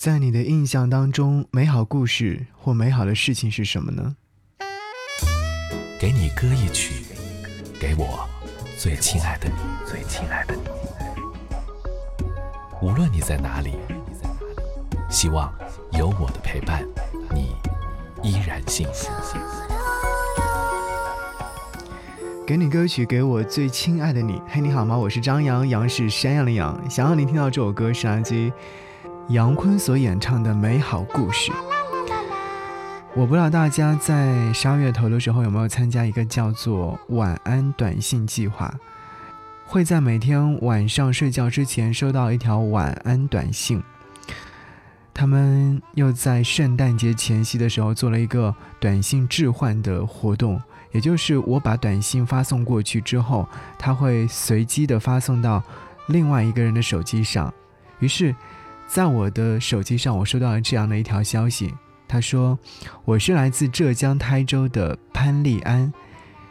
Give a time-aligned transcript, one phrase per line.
[0.00, 4.16] 在你的印象当中，美好故事或美好的事情是什么呢？
[6.00, 7.04] 给你歌一曲，
[7.78, 8.26] 给我
[8.78, 9.54] 最亲爱的你，
[9.86, 10.62] 最亲爱的你。
[12.80, 13.74] 无论你在哪里，
[15.10, 15.52] 希望
[15.92, 16.82] 有我的陪伴，
[17.34, 17.54] 你
[18.22, 19.10] 依然幸福。
[22.46, 24.40] 给你歌曲，给我最亲爱的你。
[24.48, 24.96] 嘿，你好吗？
[24.96, 26.88] 我是张扬，杨是山羊的羊。
[26.88, 28.50] 想要你听到这首歌是来自于
[29.30, 31.52] 杨坤所演唱的《美好故事》。
[33.14, 38.74] 我不知道大家在十二月头的时候有没有参加一个叫做“晚安短信计划”，
[39.66, 43.80] 会在每天晚上睡觉之前收到一条晚安短信。
[45.14, 55.62] 他们又在圣诞节前夕的时候做了一个短信置换的活动，也就是我把短信发送过去之后，他会随机的发送到
[56.08, 57.52] 另外一个人的手机上。
[58.00, 58.34] 于是，
[58.90, 61.72] 在我的手机上，我收到了这样的一条消息。
[62.08, 62.58] 他说
[63.06, 65.92] ：“我是来自浙江台州的潘丽安，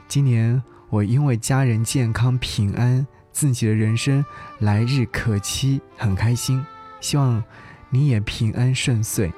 [0.07, 4.23] 今年我因为家人健康平安，自己的人生
[4.59, 6.65] 来日可期，很开心。
[7.01, 7.43] 希望
[7.89, 9.29] 你也平安顺遂，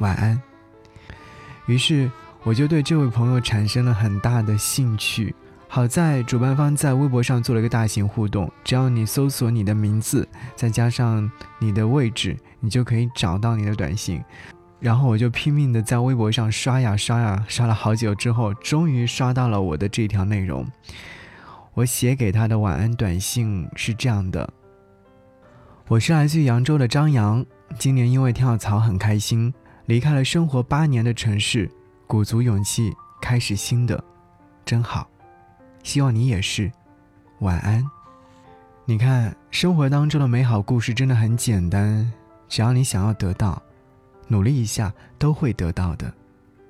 [0.00, 0.38] 晚安。”
[1.64, 2.10] 于是
[2.42, 5.34] 我就对这位朋友产生了很大的兴趣。
[5.76, 14.24] 好在主办方在微博上做了一个大型互动，只要你搜索你的名字，再加上你的位置，你就可以找到你的短信。
[14.80, 20.66] 然后我就拼命的在微博上刷呀刷呀，刷了好久之后，终于刷到了我的这条内容。
[21.74, 24.50] 我写给他的晚安短信是这样的：
[25.88, 27.44] 我是来自扬州的张扬，
[27.78, 29.52] 今年因为跳槽很开心，
[29.84, 31.70] 离开了生活八年的城市，
[32.06, 34.02] 鼓足勇气开始新的，
[34.64, 35.06] 真好。
[35.86, 36.68] 希望你也是，
[37.38, 37.88] 晚安。
[38.86, 42.12] 你看，生活当中的美好故事真的很简单，
[42.48, 43.62] 只要你想要得到。
[44.26, 46.12] 努力一下都会得到的。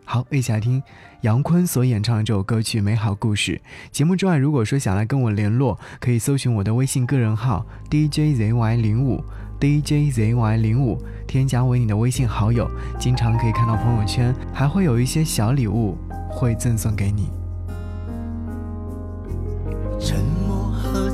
[0.04, 0.82] 好，一起来听
[1.22, 3.52] 杨坤所演唱的这首歌曲《美好故事》。
[3.90, 9.24] 节目之外，如果说想来跟我联络，可以搜寻我的微信个人号 DJZY 零五
[9.58, 15.96] DJZY 零五，添加为你的微信好友，经常可以看到朋友圈，还会有一些小礼物
[16.28, 17.30] 会赠送给你。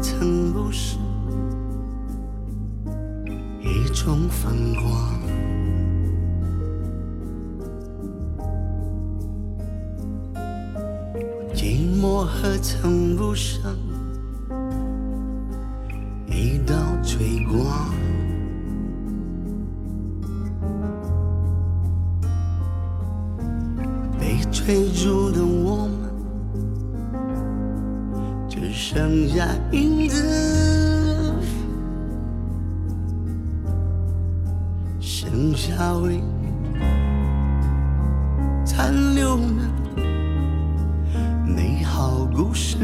[0.03, 0.99] 曾不是
[3.61, 5.21] 一种风光？
[11.55, 13.77] 寂寞何曾不上
[16.27, 16.75] 一道
[17.05, 17.95] 追光？
[24.19, 25.41] 被追逐的
[28.95, 31.35] 剩下影子，
[35.01, 36.23] 剩下回忆
[38.67, 39.45] 残留的
[41.47, 42.29] 美好。
[42.35, 42.77] 故事，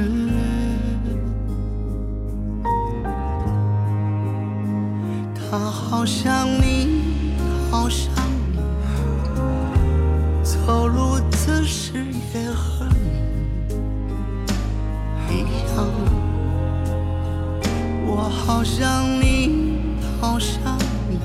[5.35, 7.35] 他好像你，
[7.71, 8.11] 好像
[8.51, 8.59] 你，
[10.43, 12.03] 走路姿势
[12.33, 13.38] 也和你
[18.07, 19.77] 我好想你，
[20.21, 20.79] 好想
[21.09, 21.19] 你，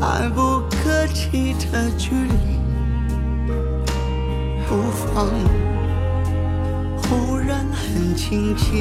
[0.00, 2.58] 爱不可及的距离，
[4.68, 5.28] 不放。
[7.06, 8.74] 忽然很亲切，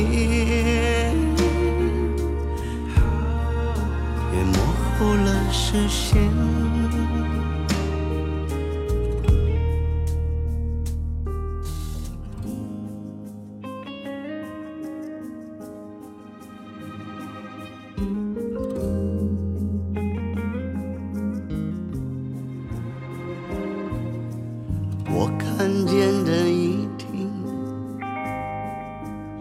[4.31, 4.55] 也模
[4.97, 6.31] 糊了视线。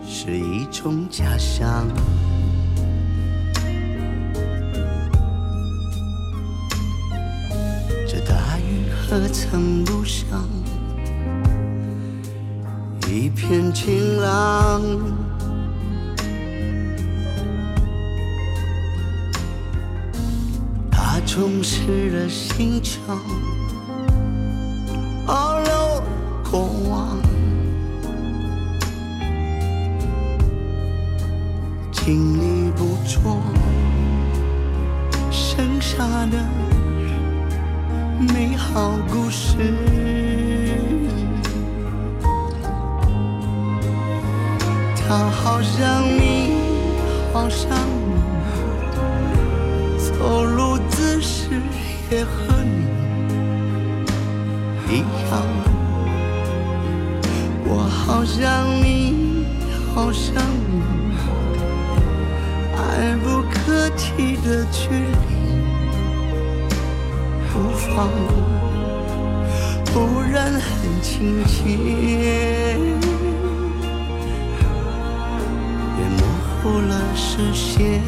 [0.06, 1.88] 是一种假象，
[8.06, 10.26] 这大雨何曾不像
[13.08, 14.82] 一片晴朗？
[20.90, 23.18] 它充斥了心墙，
[39.52, 39.58] 是，
[44.96, 46.54] 他好像你，
[47.34, 47.68] 好像
[48.08, 48.12] 你，
[49.98, 51.60] 走路姿势。
[52.10, 52.30] 也和
[52.62, 52.84] 你
[54.90, 55.40] 一样，
[57.64, 59.46] 我好像你，
[59.94, 60.34] 好像
[60.68, 60.82] 你，
[62.76, 65.24] 爱不可及的距离，
[67.50, 68.10] 不放，
[69.92, 69.98] 突
[70.32, 71.68] 然很亲切，
[75.98, 76.20] 也模
[76.62, 78.00] 糊了视线。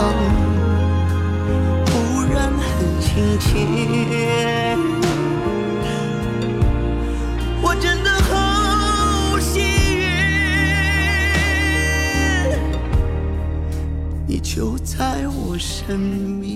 [0.00, 0.08] 一样，
[1.86, 1.92] 忽
[2.32, 2.68] 然很
[3.00, 3.48] 亲切。
[7.62, 9.62] 我真的好幸
[9.98, 10.02] 运，
[14.26, 16.50] 你就在我身边。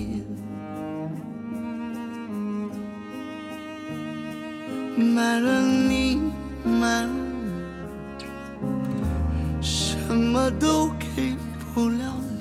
[4.97, 6.19] 买了你，
[6.63, 8.23] 买了你，
[9.61, 11.35] 什么都给
[11.73, 12.34] 不了你。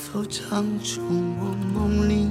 [0.00, 2.26] 否唱出我梦里？